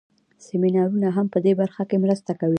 سمینارونه 0.45 1.07
هم 1.15 1.25
په 1.33 1.39
دې 1.45 1.53
برخه 1.61 1.83
کې 1.89 1.97
مرسته 2.03 2.31
کوي. 2.39 2.49